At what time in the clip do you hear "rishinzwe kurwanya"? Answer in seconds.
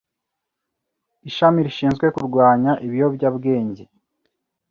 1.65-2.71